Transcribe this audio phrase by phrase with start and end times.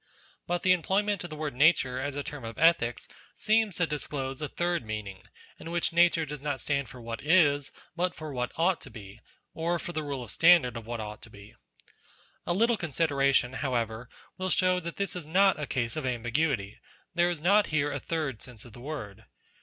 [0.47, 4.41] But the employment of the word Nature as a term of ethics seems to disclose
[4.41, 5.21] a third meaning,
[5.59, 9.19] in which Nature does not stand for what is, but for what ought to be;
[9.53, 11.53] or for the rule or standard of what ought to be.
[12.47, 14.09] A little consideration, however,
[14.39, 16.79] will show that this is not a case of ambiguity;
[17.13, 19.25] there is not here a third sense of the word.